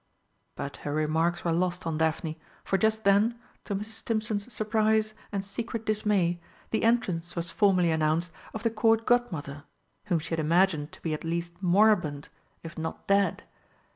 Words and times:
But 0.55 0.77
her 0.77 0.91
remarks 0.95 1.45
were 1.45 1.51
lost 1.51 1.85
on 1.85 1.99
Daphne, 1.99 2.39
for 2.63 2.75
just 2.75 3.03
then, 3.03 3.37
to 3.65 3.75
Mrs. 3.75 3.85
Stimpson's 3.99 4.51
surprise 4.51 5.13
and 5.31 5.45
secret 5.45 5.85
dismay, 5.85 6.41
the 6.71 6.81
entrance 6.83 7.35
was 7.35 7.51
formally 7.51 7.91
announced 7.91 8.31
of 8.51 8.63
the 8.63 8.71
Court 8.71 9.05
Godmother, 9.05 9.65
whom 10.05 10.17
she 10.17 10.31
had 10.31 10.39
imagined 10.39 10.91
to 10.93 11.01
be 11.03 11.13
at 11.13 11.23
least 11.23 11.53
moribund, 11.61 12.29
if 12.63 12.79
not 12.79 13.05
dead. 13.05 13.43